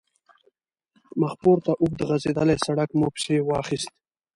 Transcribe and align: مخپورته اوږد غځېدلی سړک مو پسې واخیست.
مخپورته 1.21 1.71
اوږد 1.81 2.01
غځېدلی 2.09 2.57
سړک 2.65 2.89
مو 2.99 3.07
پسې 3.13 3.35
واخیست. 3.43 3.91